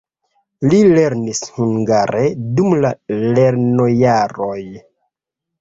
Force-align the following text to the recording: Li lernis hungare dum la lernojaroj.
Li 0.69 0.79
lernis 0.93 1.41
hungare 1.57 2.23
dum 2.61 2.73
la 2.87 2.93
lernojaroj. 3.37 4.59